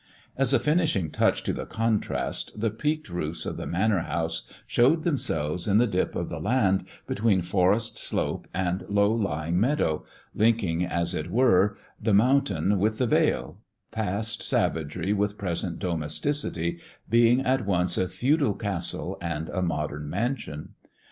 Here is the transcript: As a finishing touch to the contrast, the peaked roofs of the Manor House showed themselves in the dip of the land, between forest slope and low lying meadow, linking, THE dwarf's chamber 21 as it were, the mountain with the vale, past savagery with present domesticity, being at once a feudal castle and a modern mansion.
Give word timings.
As 0.35 0.51
a 0.51 0.57
finishing 0.57 1.11
touch 1.11 1.43
to 1.43 1.53
the 1.53 1.67
contrast, 1.67 2.59
the 2.59 2.71
peaked 2.71 3.07
roofs 3.07 3.45
of 3.45 3.55
the 3.57 3.67
Manor 3.67 3.99
House 3.99 4.49
showed 4.65 5.03
themselves 5.03 5.67
in 5.67 5.77
the 5.77 5.85
dip 5.85 6.15
of 6.15 6.27
the 6.27 6.39
land, 6.39 6.85
between 7.05 7.43
forest 7.43 7.99
slope 7.99 8.47
and 8.51 8.83
low 8.89 9.11
lying 9.13 9.59
meadow, 9.59 10.03
linking, 10.33 10.79
THE 10.79 10.85
dwarf's 10.85 10.89
chamber 10.89 10.93
21 10.97 11.01
as 11.03 11.13
it 11.13 11.29
were, 11.31 11.77
the 12.01 12.13
mountain 12.15 12.79
with 12.79 12.97
the 12.97 13.05
vale, 13.05 13.59
past 13.91 14.41
savagery 14.41 15.13
with 15.13 15.37
present 15.37 15.77
domesticity, 15.77 16.79
being 17.07 17.41
at 17.41 17.67
once 17.67 17.95
a 17.95 18.07
feudal 18.07 18.55
castle 18.55 19.19
and 19.21 19.49
a 19.49 19.61
modern 19.61 20.09
mansion. 20.09 20.69